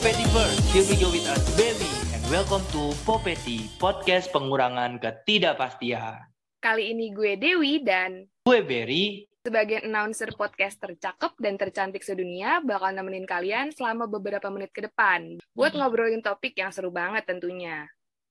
Popetiverse, 0.00 0.56
here 0.72 0.88
we 0.88 0.96
go 0.96 1.12
with 1.12 1.28
us, 1.28 1.44
baby. 1.60 1.84
And 2.16 2.24
welcome 2.32 2.64
to 2.72 2.96
Popeti, 3.04 3.68
podcast 3.76 4.32
pengurangan 4.32 4.96
ketidakpastian. 4.96 6.24
Kali 6.56 6.96
ini 6.96 7.12
gue 7.12 7.36
Dewi 7.36 7.84
dan 7.84 8.24
Gue 8.40 8.64
Berry, 8.64 9.28
sebagai 9.44 9.84
announcer 9.84 10.32
podcast 10.32 10.80
tercakep 10.80 11.36
dan 11.36 11.60
tercantik 11.60 12.00
sedunia 12.00 12.64
bakal 12.64 12.96
nemenin 12.96 13.28
kalian 13.28 13.76
selama 13.76 14.08
beberapa 14.08 14.48
menit 14.48 14.72
ke 14.72 14.88
depan 14.88 15.36
buat 15.52 15.76
ngobrolin 15.76 16.24
topik 16.24 16.56
yang 16.56 16.72
seru 16.72 16.88
banget 16.88 17.28
tentunya. 17.28 17.84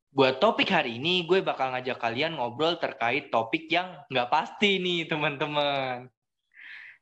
buat 0.09 0.41
topik 0.41 0.73
hari 0.73 0.97
ini 0.97 1.29
gue 1.29 1.45
bakal 1.45 1.69
ngajak 1.69 2.01
kalian 2.01 2.33
ngobrol 2.33 2.81
terkait 2.81 3.29
topik 3.29 3.69
yang 3.69 3.93
nggak 4.09 4.25
pasti 4.33 4.81
nih 4.81 5.05
teman-teman. 5.05 6.09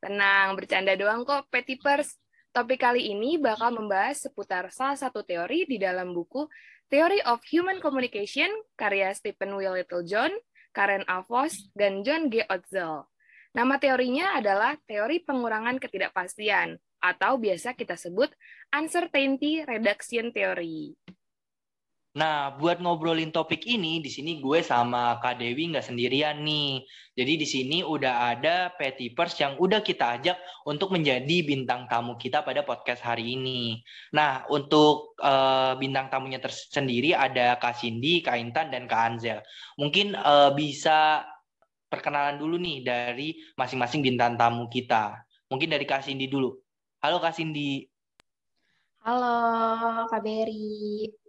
Tenang, 0.04 0.60
bercanda 0.60 0.92
doang 1.00 1.24
kok, 1.24 1.48
Petipers. 1.48 2.20
Topik 2.58 2.82
kali 2.82 3.14
ini 3.14 3.38
bakal 3.38 3.70
membahas 3.70 4.18
seputar 4.18 4.74
salah 4.74 4.98
satu 4.98 5.22
teori 5.22 5.70
di 5.70 5.78
dalam 5.78 6.10
buku 6.10 6.50
Theory 6.90 7.22
of 7.30 7.38
Human 7.54 7.78
Communication 7.78 8.50
karya 8.74 9.14
Stephen 9.14 9.54
W. 9.54 9.78
Littlejohn, 9.78 10.34
Karen 10.74 11.06
A. 11.06 11.22
Voss, 11.22 11.70
dan 11.78 12.02
John 12.02 12.34
G. 12.34 12.42
Otzel. 12.50 13.06
Nama 13.54 13.78
teorinya 13.78 14.42
adalah 14.42 14.74
teori 14.90 15.22
pengurangan 15.22 15.78
ketidakpastian 15.78 16.82
atau 16.98 17.38
biasa 17.38 17.78
kita 17.78 17.94
sebut 17.94 18.34
uncertainty 18.74 19.62
reduction 19.62 20.34
theory. 20.34 20.98
Nah, 22.18 22.58
buat 22.58 22.82
ngobrolin 22.82 23.30
topik 23.30 23.62
ini, 23.70 24.02
di 24.02 24.10
sini 24.10 24.42
gue 24.42 24.66
sama 24.66 25.22
Kak 25.22 25.38
Dewi 25.38 25.70
nggak 25.70 25.86
sendirian 25.86 26.42
nih. 26.42 26.82
Jadi 27.14 27.34
di 27.38 27.46
sini 27.46 27.78
udah 27.86 28.34
ada 28.34 28.74
Petipers 28.74 29.38
yang 29.38 29.54
udah 29.62 29.86
kita 29.86 30.18
ajak 30.18 30.38
untuk 30.66 30.98
menjadi 30.98 31.46
bintang 31.46 31.86
tamu 31.86 32.18
kita 32.18 32.42
pada 32.42 32.66
podcast 32.66 33.06
hari 33.06 33.38
ini. 33.38 33.78
Nah, 34.18 34.50
untuk 34.50 35.14
eh, 35.22 35.78
bintang 35.78 36.10
tamunya 36.10 36.42
tersendiri 36.42 37.14
ada 37.14 37.54
Kak 37.62 37.78
Cindy, 37.78 38.26
Kak 38.26 38.42
Intan, 38.42 38.74
dan 38.74 38.90
Kak 38.90 39.14
Anzel. 39.14 39.46
Mungkin 39.78 40.18
eh, 40.18 40.52
bisa 40.58 41.22
perkenalan 41.86 42.42
dulu 42.42 42.58
nih 42.58 42.82
dari 42.82 43.38
masing-masing 43.54 44.02
bintang 44.02 44.34
tamu 44.42 44.66
kita. 44.74 45.22
Mungkin 45.54 45.70
dari 45.70 45.86
Kak 45.86 46.02
Cindy 46.02 46.26
dulu. 46.26 46.50
Halo 46.98 47.22
Kak 47.22 47.38
Cindy. 47.38 47.86
Halo, 49.06 50.10
Kak 50.10 50.26
Beri. 50.26 51.27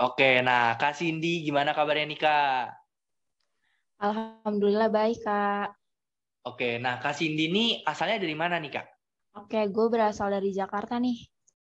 Oke, 0.00 0.40
nah 0.40 0.72
Kak 0.80 0.96
Cindy 0.96 1.44
gimana 1.44 1.76
kabarnya 1.76 2.08
nih 2.08 2.20
Kak? 2.20 2.64
Alhamdulillah 4.00 4.88
baik, 4.88 5.20
Kak. 5.20 5.76
Oke, 6.48 6.80
nah 6.80 6.96
Kak 6.98 7.14
Cindy 7.14 7.52
ini 7.52 7.84
asalnya 7.84 8.18
dari 8.18 8.34
mana 8.34 8.56
nih 8.56 8.72
Kak? 8.72 8.86
Oke, 9.38 9.68
gue 9.68 9.86
berasal 9.92 10.32
dari 10.32 10.50
Jakarta 10.50 10.96
nih. 10.98 11.28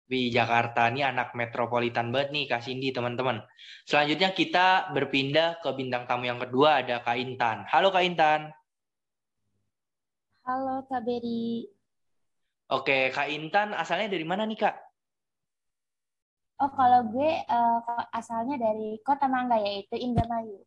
Di 0.08 0.32
Jakarta 0.32 0.88
nih 0.90 1.08
anak 1.08 1.32
metropolitan 1.38 2.10
banget 2.10 2.34
nih 2.34 2.44
Kak 2.50 2.66
Cindy 2.66 2.90
teman-teman. 2.90 3.38
Selanjutnya 3.86 4.34
kita 4.34 4.90
berpindah 4.92 5.62
ke 5.62 5.70
bintang 5.78 6.04
tamu 6.04 6.26
yang 6.26 6.42
kedua 6.42 6.82
ada 6.84 7.00
Kak 7.00 7.16
Intan. 7.16 7.64
Halo 7.70 7.94
Kak 7.94 8.04
Intan. 8.04 8.50
Halo, 10.48 10.80
Kak 10.88 11.04
Beri. 11.04 11.68
Oke, 12.72 13.12
Kak 13.12 13.28
Intan 13.28 13.76
asalnya 13.76 14.08
dari 14.08 14.24
mana 14.24 14.48
nih 14.48 14.56
Kak? 14.64 14.87
Oh, 16.58 16.70
kalau 16.74 17.06
gue 17.14 17.30
eh, 17.46 17.78
asalnya 18.10 18.58
dari 18.58 18.98
Kota 19.06 19.30
Mangga, 19.30 19.62
yaitu 19.62 19.94
Indramayu. 19.94 20.58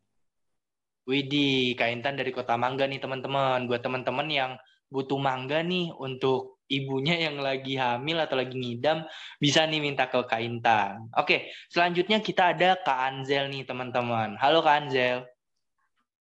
Widih, 1.04 1.76
Kak 1.76 1.92
Intan 1.92 2.16
dari 2.16 2.32
Kota 2.32 2.56
Mangga 2.56 2.88
nih 2.88 3.04
teman-teman. 3.04 3.68
Buat 3.68 3.84
teman-teman 3.84 4.28
yang 4.32 4.52
butuh 4.88 5.20
mangga 5.20 5.60
nih 5.64 5.92
untuk 5.96 6.64
ibunya 6.72 7.28
yang 7.28 7.40
lagi 7.44 7.76
hamil 7.76 8.24
atau 8.24 8.40
lagi 8.40 8.56
ngidam, 8.56 9.04
bisa 9.40 9.68
nih 9.68 9.84
minta 9.84 10.08
ke 10.08 10.20
Kak 10.24 10.40
Intan. 10.40 11.12
Oke, 11.20 11.52
selanjutnya 11.68 12.24
kita 12.24 12.56
ada 12.56 12.80
Kak 12.80 13.00
Anzel 13.12 13.52
nih 13.52 13.68
teman-teman. 13.68 14.40
Halo 14.40 14.64
Kak 14.64 14.88
Anzel. 14.88 15.28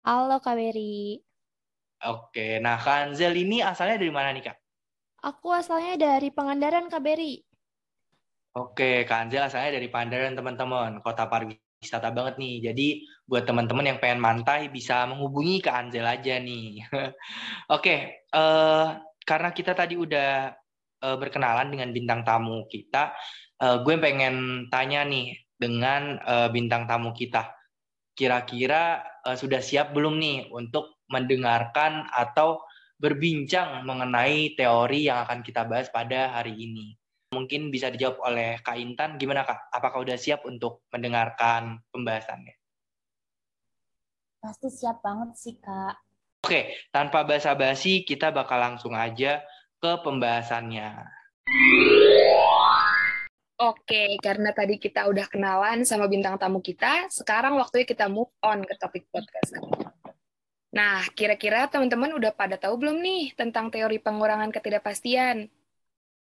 Halo, 0.06 0.38
Kak 0.38 0.54
Beri. 0.54 1.18
Oke, 2.06 2.62
nah 2.62 2.78
Kak 2.78 3.10
Anzel 3.10 3.34
ini 3.34 3.58
asalnya 3.66 3.98
dari 3.98 4.14
mana 4.14 4.30
nih 4.30 4.46
Kak? 4.46 4.56
Aku 5.26 5.50
asalnya 5.50 5.98
dari 5.98 6.30
Pangandaran, 6.30 6.86
Kak 6.86 7.02
Beri. 7.02 7.45
Oke, 8.56 9.04
Kak 9.04 9.28
Anzel 9.28 9.44
asalnya 9.44 9.76
dari 9.76 9.92
Pangandaran 9.92 10.32
teman-teman. 10.32 11.04
Kota 11.04 11.28
pariwisata 11.28 12.08
banget 12.08 12.40
nih. 12.40 12.54
Jadi 12.72 12.86
buat 13.28 13.44
teman-teman 13.44 13.84
yang 13.84 13.98
pengen 14.00 14.16
mantai 14.16 14.72
bisa 14.72 15.04
menghubungi 15.04 15.60
Kak 15.60 15.76
Anzel 15.76 16.08
aja 16.08 16.40
nih. 16.40 16.80
Oke, 17.76 18.24
eh, 18.24 18.86
karena 19.28 19.50
kita 19.52 19.76
tadi 19.76 20.00
udah 20.00 20.56
eh, 21.04 21.16
berkenalan 21.20 21.68
dengan 21.68 21.92
bintang 21.92 22.24
tamu 22.24 22.64
kita, 22.72 23.12
eh, 23.60 23.76
gue 23.84 23.94
pengen 24.00 24.68
tanya 24.72 25.04
nih 25.04 25.36
dengan 25.60 26.16
eh, 26.16 26.48
bintang 26.48 26.88
tamu 26.88 27.12
kita. 27.12 27.52
Kira-kira 28.16 29.04
eh, 29.28 29.36
sudah 29.36 29.60
siap 29.60 29.92
belum 29.92 30.16
nih 30.16 30.48
untuk 30.48 31.04
mendengarkan 31.12 32.08
atau 32.08 32.64
berbincang 32.96 33.84
mengenai 33.84 34.56
teori 34.56 35.12
yang 35.12 35.28
akan 35.28 35.44
kita 35.44 35.68
bahas 35.68 35.92
pada 35.92 36.32
hari 36.40 36.56
ini? 36.56 36.96
Mungkin 37.36 37.68
bisa 37.68 37.92
dijawab 37.92 38.24
oleh 38.24 38.56
Kak 38.64 38.80
Intan. 38.80 39.20
Gimana 39.20 39.44
Kak? 39.44 39.68
Apakah 39.68 40.00
udah 40.00 40.16
siap 40.16 40.48
untuk 40.48 40.88
mendengarkan 40.88 41.84
pembahasannya? 41.92 42.56
Pasti 44.40 44.72
siap 44.72 45.04
banget 45.04 45.36
sih, 45.36 45.60
Kak. 45.60 46.00
Oke, 46.48 46.88
tanpa 46.88 47.28
basa-basi 47.28 48.08
kita 48.08 48.32
bakal 48.32 48.56
langsung 48.56 48.96
aja 48.96 49.44
ke 49.76 49.92
pembahasannya. 50.00 51.04
Oke, 53.56 54.20
karena 54.20 54.52
tadi 54.52 54.76
kita 54.76 55.08
udah 55.08 55.26
kenalan 55.32 55.84
sama 55.88 56.06
bintang 56.06 56.36
tamu 56.36 56.60
kita, 56.60 57.08
sekarang 57.08 57.56
waktunya 57.56 57.88
kita 57.88 58.06
move 58.06 58.28
on 58.44 58.60
ke 58.62 58.76
topik 58.76 59.08
podcast. 59.08 59.56
Nah, 60.76 61.00
kira-kira 61.16 61.64
teman-teman 61.72 62.12
udah 62.20 62.36
pada 62.36 62.60
tahu 62.60 62.76
belum 62.76 63.00
nih 63.00 63.32
tentang 63.32 63.72
teori 63.72 63.96
pengurangan 63.96 64.52
ketidakpastian? 64.52 65.48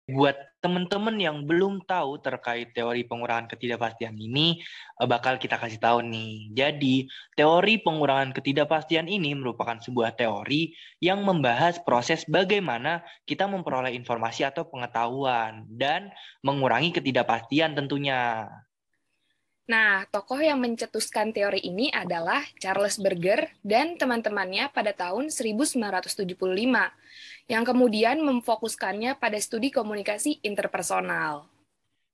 Buat 0.08 0.60
teman-teman 0.60 1.16
yang 1.16 1.48
belum 1.48 1.84
tahu 1.88 2.20
terkait 2.20 2.76
teori 2.76 3.08
pengurangan 3.08 3.48
ketidakpastian 3.48 4.12
ini, 4.16 4.60
eh, 5.00 5.08
bakal 5.08 5.40
kita 5.40 5.56
kasih 5.56 5.80
tahu 5.80 6.04
nih. 6.04 6.52
Jadi, 6.52 7.08
teori 7.36 7.80
pengurangan 7.80 8.36
ketidakpastian 8.36 9.08
ini 9.08 9.32
merupakan 9.32 9.80
sebuah 9.80 10.16
teori 10.16 10.76
yang 11.00 11.24
membahas 11.24 11.80
proses 11.80 12.28
bagaimana 12.28 13.00
kita 13.24 13.48
memperoleh 13.48 13.96
informasi 13.96 14.44
atau 14.44 14.68
pengetahuan 14.68 15.64
dan 15.68 16.12
mengurangi 16.44 16.92
ketidakpastian 16.92 17.72
tentunya. 17.72 18.44
Nah, 19.70 20.02
tokoh 20.10 20.42
yang 20.42 20.58
mencetuskan 20.58 21.30
teori 21.30 21.62
ini 21.62 21.94
adalah 21.94 22.42
Charles 22.58 22.98
Berger 22.98 23.54
dan 23.62 23.94
teman-temannya 23.94 24.66
pada 24.74 24.90
tahun 24.90 25.30
1975, 25.30 26.26
yang 27.46 27.62
kemudian 27.62 28.18
memfokuskannya 28.18 29.14
pada 29.22 29.38
studi 29.38 29.70
komunikasi 29.70 30.42
interpersonal. 30.42 31.46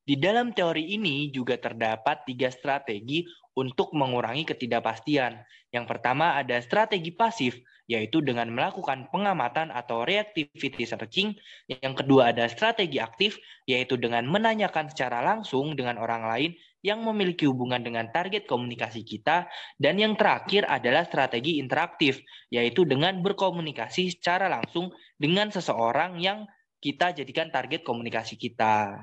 Di 0.04 0.20
dalam 0.20 0.52
teori 0.52 1.00
ini 1.00 1.32
juga 1.32 1.56
terdapat 1.56 2.28
tiga 2.28 2.52
strategi 2.52 3.24
untuk 3.56 3.96
mengurangi 3.96 4.44
ketidakpastian. 4.44 5.40
Yang 5.72 5.84
pertama 5.88 6.36
ada 6.36 6.60
strategi 6.60 7.10
pasif, 7.10 7.56
yaitu 7.88 8.20
dengan 8.20 8.52
melakukan 8.52 9.08
pengamatan 9.08 9.72
atau 9.72 10.04
reactivity 10.04 10.84
searching. 10.84 11.32
Yang 11.66 12.04
kedua 12.04 12.36
ada 12.36 12.46
strategi 12.52 13.00
aktif, 13.00 13.40
yaitu 13.64 13.96
dengan 13.96 14.28
menanyakan 14.28 14.92
secara 14.92 15.24
langsung 15.24 15.74
dengan 15.74 15.96
orang 15.96 16.28
lain 16.28 16.50
yang 16.84 17.02
memiliki 17.02 17.48
hubungan 17.50 17.82
dengan 17.82 18.12
target 18.12 18.46
komunikasi 18.46 19.02
kita. 19.02 19.48
Dan 19.80 19.98
yang 19.98 20.14
terakhir 20.14 20.68
adalah 20.68 21.08
strategi 21.08 21.58
interaktif, 21.58 22.20
yaitu 22.52 22.84
dengan 22.84 23.18
berkomunikasi 23.24 24.14
secara 24.14 24.46
langsung 24.52 24.92
dengan 25.18 25.50
seseorang 25.50 26.20
yang 26.20 26.46
kita 26.78 27.16
jadikan 27.16 27.48
target 27.50 27.82
komunikasi 27.82 28.36
kita. 28.38 29.00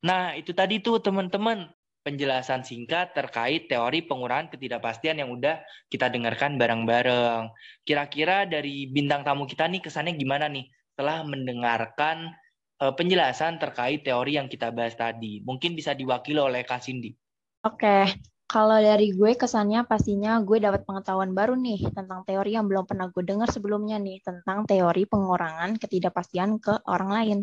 Nah, 0.00 0.32
itu 0.36 0.54
tadi 0.54 0.80
tuh 0.80 1.02
teman-teman 1.02 1.68
penjelasan 2.00 2.64
singkat 2.64 3.12
terkait 3.12 3.68
teori 3.68 4.04
pengurangan 4.08 4.48
ketidakpastian 4.48 5.20
yang 5.20 5.30
udah 5.32 5.60
kita 5.92 6.08
dengarkan 6.08 6.56
bareng-bareng. 6.56 7.52
Kira-kira 7.84 8.48
dari 8.48 8.88
bintang 8.88 9.20
tamu 9.22 9.44
kita 9.44 9.68
nih 9.68 9.84
kesannya 9.84 10.16
gimana 10.16 10.48
nih 10.48 10.64
setelah 10.92 11.24
mendengarkan 11.28 12.32
uh, 12.80 12.92
penjelasan 12.96 13.60
terkait 13.60 14.00
teori 14.00 14.40
yang 14.40 14.48
kita 14.48 14.72
bahas 14.72 14.96
tadi? 14.96 15.44
Mungkin 15.44 15.76
bisa 15.76 15.92
diwakili 15.92 16.40
oleh 16.40 16.64
Kak 16.64 16.80
Cindy. 16.80 17.12
Oke, 17.60 18.08
kalau 18.48 18.80
dari 18.80 19.12
gue 19.12 19.36
kesannya 19.36 19.84
pastinya 19.84 20.40
gue 20.40 20.58
dapat 20.58 20.88
pengetahuan 20.88 21.36
baru 21.36 21.54
nih 21.54 21.86
tentang 21.92 22.24
teori 22.24 22.56
yang 22.56 22.64
belum 22.66 22.88
pernah 22.88 23.12
gue 23.12 23.22
dengar 23.22 23.52
sebelumnya 23.52 24.00
nih 24.00 24.24
tentang 24.24 24.64
teori 24.64 25.04
pengurangan 25.04 25.76
ketidakpastian 25.76 26.56
ke 26.58 26.80
orang 26.88 27.10
lain. 27.12 27.38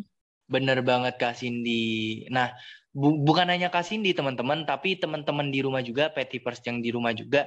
Bener 0.49 0.83
banget 0.83 1.15
Kak 1.15 1.37
Cindy. 1.37 2.25
Nah, 2.27 2.51
bu 2.97 3.21
bukan 3.21 3.45
hanya 3.53 3.69
Kak 3.69 3.85
Cindy 3.85 4.17
teman-teman, 4.17 4.65
tapi 4.65 4.97
teman-teman 4.97 5.53
di 5.53 5.61
rumah 5.61 5.85
juga, 5.85 6.09
petipers 6.09 6.65
yang 6.65 6.81
di 6.81 6.89
rumah 6.89 7.13
juga, 7.13 7.45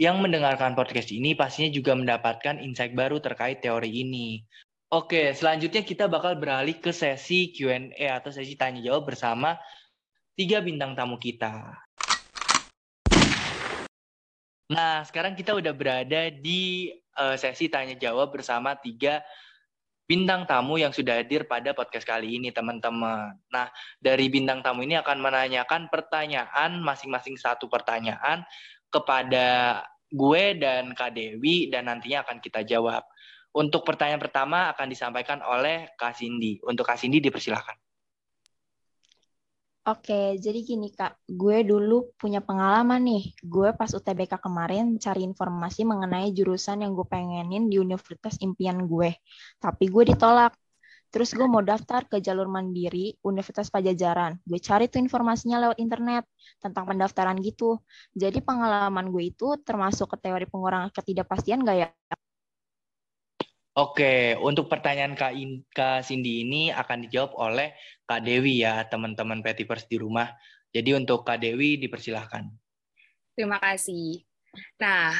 yang 0.00 0.24
mendengarkan 0.24 0.72
podcast 0.72 1.12
ini 1.12 1.36
pastinya 1.36 1.68
juga 1.68 1.92
mendapatkan 1.92 2.56
insight 2.64 2.96
baru 2.96 3.20
terkait 3.20 3.60
teori 3.60 3.92
ini. 3.92 4.40
Oke, 4.88 5.36
selanjutnya 5.36 5.84
kita 5.84 6.08
bakal 6.08 6.40
beralih 6.40 6.80
ke 6.80 6.96
sesi 6.96 7.52
Q&A 7.52 8.16
atau 8.16 8.32
sesi 8.32 8.56
tanya 8.56 8.80
jawab 8.80 9.12
bersama 9.12 9.60
tiga 10.32 10.64
bintang 10.64 10.96
tamu 10.96 11.20
kita. 11.20 11.76
Nah, 14.66 15.04
sekarang 15.04 15.36
kita 15.36 15.52
udah 15.52 15.72
berada 15.76 16.32
di 16.32 16.92
uh, 17.18 17.36
sesi 17.36 17.68
tanya 17.68 17.98
jawab 17.98 18.32
bersama 18.32 18.78
tiga 18.78 19.20
bintang 20.06 20.46
tamu 20.46 20.78
yang 20.78 20.94
sudah 20.94 21.20
hadir 21.20 21.44
pada 21.50 21.74
podcast 21.74 22.06
kali 22.06 22.38
ini, 22.38 22.54
teman-teman. 22.54 23.34
Nah, 23.50 23.66
dari 23.98 24.30
bintang 24.30 24.62
tamu 24.62 24.86
ini 24.86 24.94
akan 24.98 25.18
menanyakan 25.18 25.90
pertanyaan 25.90 26.78
masing-masing 26.80 27.34
satu 27.34 27.66
pertanyaan 27.66 28.46
kepada 28.90 29.82
gue 30.10 30.44
dan 30.56 30.94
Kak 30.94 31.12
Dewi 31.14 31.68
dan 31.68 31.90
nantinya 31.90 32.22
akan 32.22 32.38
kita 32.38 32.62
jawab. 32.62 33.02
Untuk 33.56 33.82
pertanyaan 33.88 34.20
pertama 34.20 34.70
akan 34.70 34.86
disampaikan 34.86 35.42
oleh 35.42 35.90
Kak 35.98 36.14
Cindy. 36.18 36.62
Untuk 36.62 36.86
Kak 36.86 37.00
Cindy 37.00 37.18
dipersilahkan. 37.18 37.85
Oke, 39.86 40.34
jadi 40.42 40.58
gini 40.66 40.90
Kak, 40.90 41.30
gue 41.30 41.62
dulu 41.62 42.10
punya 42.18 42.42
pengalaman 42.42 42.98
nih. 43.06 43.38
Gue 43.38 43.70
pas 43.70 43.86
UTBK 43.86 44.42
kemarin 44.42 44.98
cari 44.98 45.22
informasi 45.22 45.86
mengenai 45.86 46.34
jurusan 46.34 46.82
yang 46.82 46.90
gue 46.90 47.06
pengenin 47.06 47.70
di 47.70 47.78
universitas 47.78 48.34
impian 48.42 48.82
gue. 48.90 49.14
Tapi 49.62 49.84
gue 49.86 50.10
ditolak. 50.10 50.58
Terus 51.14 51.30
gue 51.38 51.46
mau 51.46 51.62
daftar 51.62 52.02
ke 52.02 52.18
jalur 52.18 52.50
mandiri 52.50 53.14
Universitas 53.22 53.70
Pajajaran. 53.70 54.42
Gue 54.42 54.58
cari 54.58 54.90
tuh 54.90 54.98
informasinya 54.98 55.70
lewat 55.70 55.78
internet 55.78 56.26
tentang 56.58 56.90
pendaftaran 56.90 57.38
gitu. 57.38 57.78
Jadi 58.10 58.42
pengalaman 58.42 59.06
gue 59.14 59.30
itu 59.30 59.54
termasuk 59.62 60.10
ke 60.12 60.16
teori 60.18 60.50
pengurangan 60.50 60.90
ketidakpastian 60.90 61.62
gak 61.62 61.78
ya? 61.78 61.88
Oke, 63.76 64.32
untuk 64.40 64.72
pertanyaan 64.72 65.12
Kak, 65.12 65.36
In, 65.36 65.60
Kak 65.68 66.00
Cindy 66.08 66.48
ini 66.48 66.72
akan 66.72 67.04
dijawab 67.04 67.36
oleh 67.36 67.76
Kak 68.08 68.24
Dewi 68.24 68.64
ya, 68.64 68.80
teman-teman 68.88 69.44
Petipers 69.44 69.84
di 69.84 70.00
rumah. 70.00 70.32
Jadi 70.72 70.96
untuk 70.96 71.28
Kak 71.28 71.44
Dewi 71.44 71.76
dipersilahkan. 71.76 72.48
Terima 73.36 73.60
kasih. 73.60 74.24
Nah, 74.80 75.12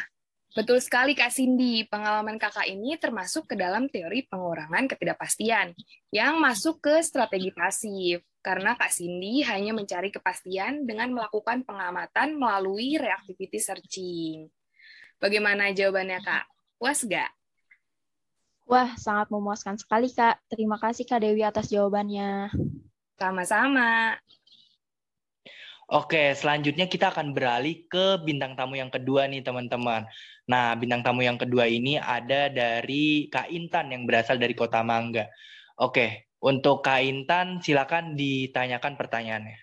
betul 0.56 0.80
sekali 0.80 1.12
Kak 1.12 1.36
Cindy, 1.36 1.84
pengalaman 1.84 2.40
kakak 2.40 2.64
ini 2.64 2.96
termasuk 2.96 3.44
ke 3.44 3.60
dalam 3.60 3.92
teori 3.92 4.24
pengurangan 4.24 4.88
ketidakpastian 4.88 5.76
yang 6.08 6.40
masuk 6.40 6.80
ke 6.80 7.04
strategi 7.04 7.52
pasif. 7.52 8.24
Karena 8.40 8.72
Kak 8.72 8.88
Cindy 8.88 9.44
hanya 9.44 9.76
mencari 9.76 10.08
kepastian 10.08 10.88
dengan 10.88 11.12
melakukan 11.12 11.60
pengamatan 11.60 12.40
melalui 12.40 12.96
reactivity 12.96 13.60
searching. 13.60 14.48
Bagaimana 15.20 15.76
jawabannya 15.76 16.24
Kak? 16.24 16.48
Puas 16.80 17.04
nggak? 17.04 17.35
Wah, 18.66 18.98
sangat 18.98 19.30
memuaskan 19.30 19.78
sekali, 19.78 20.10
Kak. 20.10 20.42
Terima 20.50 20.74
kasih, 20.74 21.06
Kak 21.06 21.22
Dewi, 21.22 21.46
atas 21.46 21.70
jawabannya. 21.70 22.50
Sama-sama. 23.14 24.18
Oke, 25.86 26.34
selanjutnya 26.34 26.90
kita 26.90 27.14
akan 27.14 27.30
beralih 27.30 27.86
ke 27.86 28.18
bintang 28.26 28.58
tamu 28.58 28.74
yang 28.74 28.90
kedua 28.90 29.30
nih, 29.30 29.46
teman-teman. 29.46 30.10
Nah, 30.50 30.74
bintang 30.74 31.06
tamu 31.06 31.22
yang 31.22 31.38
kedua 31.38 31.70
ini 31.70 31.94
ada 31.94 32.50
dari 32.50 33.30
Kak 33.30 33.54
Intan 33.54 33.94
yang 33.94 34.02
berasal 34.02 34.34
dari 34.34 34.58
Kota 34.58 34.82
Mangga. 34.82 35.30
Oke, 35.78 36.34
untuk 36.42 36.82
Kak 36.82 37.06
Intan, 37.06 37.62
silakan 37.62 38.18
ditanyakan 38.18 38.98
pertanyaannya. 38.98 39.58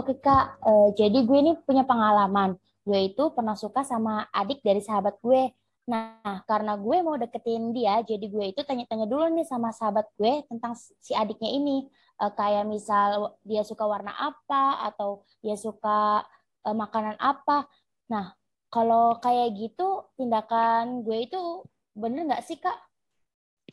Oke, 0.00 0.16
Kak. 0.24 0.56
Uh, 0.64 0.88
jadi 0.96 1.20
gue 1.20 1.36
ini 1.36 1.52
punya 1.68 1.84
pengalaman. 1.84 2.56
Gue 2.80 3.12
itu 3.12 3.28
pernah 3.36 3.60
suka 3.60 3.84
sama 3.84 4.24
adik 4.32 4.64
dari 4.64 4.80
sahabat 4.80 5.20
gue 5.20 5.52
Nah, 5.82 6.46
karena 6.46 6.78
gue 6.78 6.96
mau 7.02 7.18
deketin 7.18 7.74
dia, 7.74 7.98
jadi 8.06 8.22
gue 8.30 8.44
itu 8.54 8.62
tanya-tanya 8.62 9.06
dulu 9.10 9.26
nih 9.34 9.46
sama 9.46 9.74
sahabat 9.74 10.06
gue 10.14 10.46
tentang 10.46 10.78
si 10.78 11.10
adiknya 11.10 11.50
ini. 11.50 11.90
Uh, 12.22 12.30
kayak 12.30 12.70
misal 12.70 13.34
dia 13.42 13.66
suka 13.66 13.82
warna 13.82 14.14
apa, 14.14 14.86
atau 14.86 15.26
dia 15.42 15.58
suka 15.58 16.22
uh, 16.62 16.76
makanan 16.76 17.18
apa. 17.18 17.66
Nah, 18.06 18.30
kalau 18.70 19.18
kayak 19.18 19.58
gitu, 19.58 20.06
tindakan 20.14 21.02
gue 21.02 21.26
itu 21.26 21.66
bener 21.98 22.30
nggak 22.30 22.46
sih, 22.46 22.62
Kak? 22.62 22.91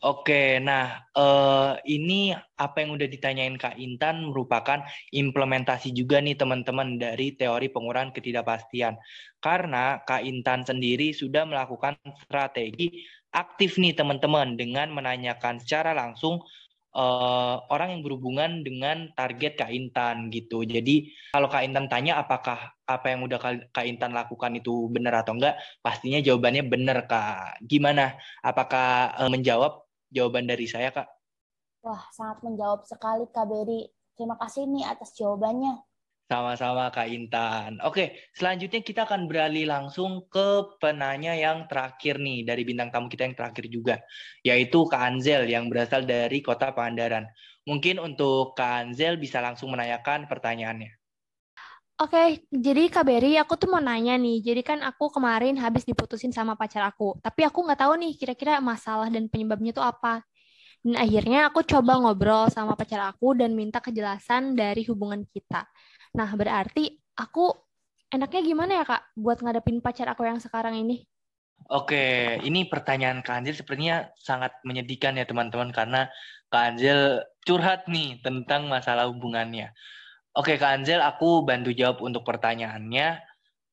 Oke, 0.00 0.56
nah 0.64 1.04
uh, 1.12 1.76
ini 1.84 2.32
apa 2.32 2.80
yang 2.80 2.96
udah 2.96 3.04
ditanyain 3.04 3.60
Kak 3.60 3.76
Intan 3.76 4.32
merupakan 4.32 4.80
implementasi 5.12 5.92
juga 5.92 6.24
nih 6.24 6.40
teman-teman 6.40 6.96
dari 6.96 7.36
teori 7.36 7.68
pengurangan 7.68 8.16
ketidakpastian. 8.16 8.96
Karena 9.44 10.00
Kak 10.00 10.24
Intan 10.24 10.64
sendiri 10.64 11.12
sudah 11.12 11.44
melakukan 11.44 12.00
strategi 12.24 13.04
aktif 13.28 13.76
nih 13.76 13.92
teman-teman 13.92 14.56
dengan 14.56 14.88
menanyakan 14.88 15.60
secara 15.60 15.92
langsung 15.92 16.40
uh, 16.96 17.60
orang 17.68 18.00
yang 18.00 18.02
berhubungan 18.02 18.64
dengan 18.64 19.12
target 19.12 19.60
Kak 19.60 19.68
Intan 19.68 20.32
gitu. 20.32 20.64
Jadi 20.64 21.12
kalau 21.36 21.52
Kak 21.52 21.60
Intan 21.60 21.92
tanya 21.92 22.16
apakah 22.24 22.72
apa 22.88 23.06
yang 23.12 23.20
udah 23.28 23.68
Kak 23.68 23.84
Intan 23.84 24.16
lakukan 24.16 24.56
itu 24.56 24.88
benar 24.88 25.20
atau 25.20 25.36
enggak, 25.36 25.60
pastinya 25.84 26.24
jawabannya 26.24 26.64
benar 26.64 27.04
Kak. 27.04 27.68
Gimana? 27.68 28.16
Apakah 28.40 29.12
uh, 29.20 29.28
menjawab 29.28 29.89
jawaban 30.10 30.46
dari 30.46 30.66
saya, 30.66 30.90
Kak. 30.92 31.08
Wah, 31.80 32.04
sangat 32.12 32.44
menjawab 32.44 32.84
sekali, 32.84 33.24
Kak 33.32 33.48
Beri. 33.48 33.88
Terima 34.12 34.36
kasih 34.36 34.68
nih 34.68 34.84
atas 34.84 35.16
jawabannya. 35.16 35.80
Sama-sama, 36.30 36.92
Kak 36.94 37.10
Intan. 37.10 37.82
Oke, 37.82 38.30
selanjutnya 38.36 38.84
kita 38.84 39.02
akan 39.02 39.26
beralih 39.26 39.66
langsung 39.66 40.30
ke 40.30 40.78
penanya 40.78 41.34
yang 41.34 41.66
terakhir 41.66 42.22
nih, 42.22 42.46
dari 42.46 42.62
bintang 42.62 42.94
tamu 42.94 43.10
kita 43.10 43.26
yang 43.26 43.34
terakhir 43.34 43.66
juga, 43.66 43.98
yaitu 44.46 44.86
Kak 44.86 45.00
Anzel 45.10 45.50
yang 45.50 45.66
berasal 45.66 46.06
dari 46.06 46.38
Kota 46.38 46.70
Pangandaran. 46.70 47.26
Mungkin 47.66 47.98
untuk 47.98 48.54
Kak 48.54 48.86
Anzel 48.86 49.18
bisa 49.18 49.42
langsung 49.42 49.74
menanyakan 49.74 50.30
pertanyaannya. 50.30 50.99
Oke, 52.00 52.48
jadi 52.48 52.88
Kak 52.88 53.04
Berry, 53.04 53.36
aku 53.36 53.60
tuh 53.60 53.68
mau 53.68 53.76
nanya 53.76 54.16
nih. 54.16 54.40
Jadi 54.40 54.64
kan 54.64 54.80
aku 54.80 55.12
kemarin 55.12 55.52
habis 55.60 55.84
diputusin 55.84 56.32
sama 56.32 56.56
pacar 56.56 56.80
aku. 56.88 57.20
Tapi 57.20 57.44
aku 57.44 57.60
nggak 57.60 57.76
tahu 57.76 57.92
nih 58.00 58.16
kira-kira 58.16 58.56
masalah 58.56 59.12
dan 59.12 59.28
penyebabnya 59.28 59.76
tuh 59.76 59.84
apa. 59.84 60.24
Dan 60.80 60.96
akhirnya 60.96 61.52
aku 61.52 61.60
coba 61.60 62.00
ngobrol 62.00 62.48
sama 62.48 62.72
pacar 62.72 63.04
aku 63.04 63.36
dan 63.36 63.52
minta 63.52 63.84
kejelasan 63.84 64.56
dari 64.56 64.80
hubungan 64.88 65.28
kita. 65.28 65.68
Nah, 66.16 66.32
berarti 66.40 66.88
aku 67.20 67.52
enaknya 68.08 68.40
gimana 68.48 68.72
ya 68.80 68.84
Kak 68.88 69.02
buat 69.20 69.44
ngadepin 69.44 69.84
pacar 69.84 70.08
aku 70.08 70.24
yang 70.24 70.40
sekarang 70.40 70.80
ini? 70.80 71.04
Oke, 71.68 72.40
ini 72.40 72.64
pertanyaan 72.64 73.20
Kak 73.20 73.44
Anjel 73.44 73.60
sepertinya 73.60 74.08
sangat 74.16 74.56
menyedihkan 74.64 75.20
ya 75.20 75.28
teman-teman 75.28 75.68
karena 75.68 76.08
Kak 76.48 76.64
Anjel 76.64 77.28
curhat 77.44 77.92
nih 77.92 78.24
tentang 78.24 78.72
masalah 78.72 79.04
hubungannya. 79.12 79.76
Oke, 80.30 80.62
Kak 80.62 80.78
Anzel, 80.78 81.02
aku 81.02 81.42
bantu 81.42 81.74
jawab 81.74 82.06
untuk 82.06 82.22
pertanyaannya. 82.22 83.18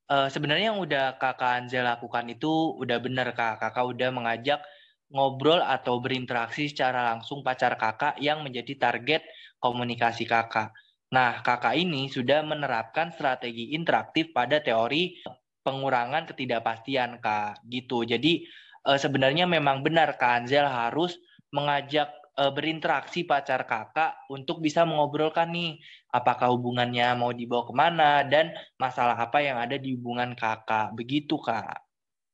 Uh, 0.10 0.26
sebenarnya 0.26 0.74
yang 0.74 0.82
udah 0.82 1.22
Kakak 1.22 1.54
Anzel 1.62 1.86
lakukan 1.86 2.26
itu 2.34 2.74
udah 2.82 2.98
benar, 2.98 3.30
Kak. 3.38 3.62
Kakak 3.62 3.86
udah 3.86 4.10
mengajak 4.10 4.66
ngobrol 5.14 5.62
atau 5.62 6.02
berinteraksi 6.02 6.66
secara 6.68 7.14
langsung 7.14 7.46
pacar 7.46 7.78
kakak 7.80 8.18
yang 8.20 8.42
menjadi 8.42 8.74
target 8.76 9.22
komunikasi 9.62 10.26
kakak. 10.26 10.74
Nah, 11.14 11.46
kakak 11.46 11.78
ini 11.78 12.10
sudah 12.10 12.42
menerapkan 12.42 13.14
strategi 13.14 13.78
interaktif 13.78 14.34
pada 14.34 14.58
teori 14.58 15.14
pengurangan 15.62 16.26
ketidakpastian, 16.26 17.22
Kak. 17.22 17.62
Gitu. 17.70 18.02
Jadi, 18.04 18.50
uh, 18.90 18.98
sebenarnya 18.98 19.46
memang 19.46 19.86
benar 19.86 20.18
Kak 20.18 20.44
Anzel 20.44 20.66
harus 20.66 21.22
mengajak 21.54 22.17
uh, 22.38 22.54
berinteraksi 22.54 23.26
pacar 23.26 23.66
kakak 23.66 24.30
untuk 24.30 24.62
bisa 24.62 24.86
mengobrolkan 24.86 25.50
nih 25.50 25.82
apakah 26.14 26.54
hubungannya 26.54 27.18
mau 27.18 27.34
dibawa 27.34 27.66
ke 27.66 27.74
mana 27.74 28.22
dan 28.24 28.54
masalah 28.78 29.18
apa 29.18 29.42
yang 29.42 29.58
ada 29.58 29.76
di 29.76 29.98
hubungan 29.98 30.38
kakak. 30.38 30.94
Begitu 30.94 31.36
kak. 31.42 31.82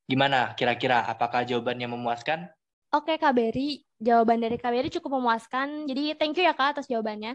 Gimana 0.05 0.51
kira-kira 0.59 1.07
apakah 1.07 1.47
jawabannya 1.47 1.87
memuaskan? 1.87 2.51
Oke 2.93 3.17
Kak 3.17 3.33
Beri, 3.33 3.81
jawaban 3.97 4.37
dari 4.37 4.59
Kak 4.61 4.69
Beri 4.69 4.93
cukup 4.93 5.17
memuaskan. 5.17 5.89
Jadi 5.89 6.13
thank 6.13 6.37
you 6.37 6.45
ya 6.45 6.53
Kak 6.53 6.77
atas 6.77 6.85
jawabannya. 6.85 7.33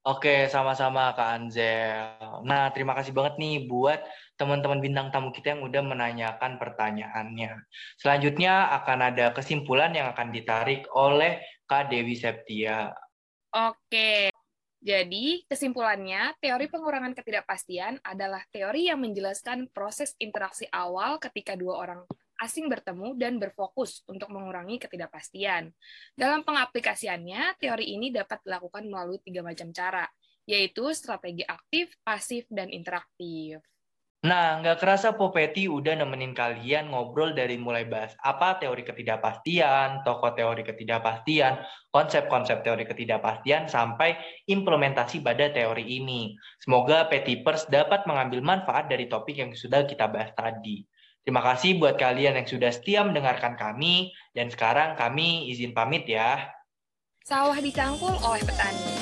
Oke, 0.00 0.48
sama-sama 0.48 1.12
Kak 1.12 1.28
Anzel. 1.28 2.40
Nah, 2.48 2.72
terima 2.72 2.96
kasih 2.96 3.12
banget 3.12 3.36
nih 3.36 3.68
buat 3.68 4.00
teman-teman 4.40 4.80
bintang 4.80 5.12
tamu 5.12 5.28
kita 5.28 5.52
yang 5.52 5.60
udah 5.60 5.82
menanyakan 5.84 6.56
pertanyaannya. 6.56 7.60
Selanjutnya 8.00 8.72
akan 8.80 9.12
ada 9.12 9.36
kesimpulan 9.36 9.92
yang 9.92 10.08
akan 10.08 10.32
ditarik 10.32 10.88
oleh 10.96 11.44
Kak 11.70 11.86
Dewi 11.86 12.18
Septia. 12.18 12.90
Oke, 13.54 14.34
jadi 14.82 15.46
kesimpulannya, 15.46 16.34
teori 16.42 16.66
pengurangan 16.66 17.14
ketidakpastian 17.14 18.02
adalah 18.02 18.42
teori 18.50 18.90
yang 18.90 18.98
menjelaskan 18.98 19.70
proses 19.70 20.18
interaksi 20.18 20.66
awal 20.74 21.22
ketika 21.22 21.54
dua 21.54 21.78
orang 21.78 22.02
asing 22.42 22.66
bertemu 22.66 23.14
dan 23.14 23.38
berfokus 23.38 24.02
untuk 24.10 24.34
mengurangi 24.34 24.82
ketidakpastian. 24.82 25.70
Dalam 26.18 26.42
pengaplikasiannya, 26.42 27.54
teori 27.62 27.86
ini 27.94 28.10
dapat 28.10 28.42
dilakukan 28.42 28.90
melalui 28.90 29.22
tiga 29.22 29.46
macam 29.46 29.70
cara, 29.70 30.10
yaitu 30.50 30.90
strategi 30.90 31.46
aktif, 31.46 31.94
pasif, 32.02 32.50
dan 32.50 32.66
interaktif. 32.66 33.62
Nah, 34.20 34.60
nggak 34.60 34.84
kerasa 34.84 35.16
Popeti 35.16 35.64
udah 35.64 35.96
nemenin 35.96 36.36
kalian 36.36 36.92
ngobrol 36.92 37.32
dari 37.32 37.56
mulai 37.56 37.88
bahas 37.88 38.12
apa 38.20 38.60
teori 38.60 38.84
ketidakpastian, 38.84 40.04
tokoh 40.04 40.36
teori 40.36 40.60
ketidakpastian, 40.60 41.64
konsep-konsep 41.88 42.60
teori 42.60 42.84
ketidakpastian, 42.84 43.64
sampai 43.72 44.20
implementasi 44.44 45.24
pada 45.24 45.48
teori 45.48 45.88
ini. 45.88 46.36
Semoga 46.60 47.08
Petipers 47.08 47.64
dapat 47.72 48.04
mengambil 48.04 48.44
manfaat 48.44 48.92
dari 48.92 49.08
topik 49.08 49.40
yang 49.40 49.56
sudah 49.56 49.88
kita 49.88 50.04
bahas 50.12 50.36
tadi. 50.36 50.84
Terima 51.24 51.40
kasih 51.40 51.80
buat 51.80 51.96
kalian 51.96 52.36
yang 52.36 52.44
sudah 52.44 52.76
setia 52.76 53.00
mendengarkan 53.00 53.56
kami, 53.56 54.12
dan 54.36 54.52
sekarang 54.52 55.00
kami 55.00 55.48
izin 55.48 55.72
pamit 55.72 56.04
ya. 56.04 56.44
Sawah 57.24 57.56
dicangkul 57.56 58.12
oleh 58.20 58.44
petani 58.44 58.99